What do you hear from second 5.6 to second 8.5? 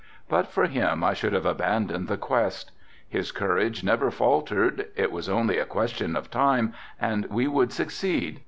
question of time and we would succeed.